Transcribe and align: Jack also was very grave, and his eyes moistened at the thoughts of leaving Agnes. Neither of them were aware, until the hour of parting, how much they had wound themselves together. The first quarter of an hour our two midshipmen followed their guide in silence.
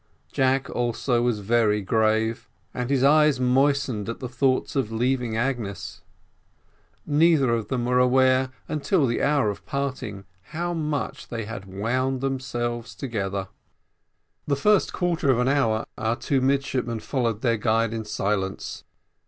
Jack 0.31 0.67
also 0.67 1.21
was 1.21 1.41
very 1.41 1.79
grave, 1.83 2.49
and 2.73 2.89
his 2.89 3.03
eyes 3.03 3.39
moistened 3.39 4.09
at 4.09 4.19
the 4.19 4.27
thoughts 4.27 4.75
of 4.75 4.91
leaving 4.91 5.37
Agnes. 5.37 6.01
Neither 7.05 7.53
of 7.53 7.67
them 7.67 7.85
were 7.85 7.99
aware, 7.99 8.49
until 8.67 9.05
the 9.05 9.21
hour 9.21 9.51
of 9.51 9.63
parting, 9.67 10.25
how 10.57 10.73
much 10.73 11.27
they 11.27 11.45
had 11.45 11.65
wound 11.71 12.19
themselves 12.19 12.95
together. 12.95 13.49
The 14.47 14.55
first 14.55 14.91
quarter 14.91 15.29
of 15.29 15.37
an 15.37 15.47
hour 15.47 15.85
our 15.99 16.15
two 16.15 16.41
midshipmen 16.41 16.99
followed 17.01 17.41
their 17.41 17.57
guide 17.57 17.93
in 17.93 18.03
silence. 18.05 18.83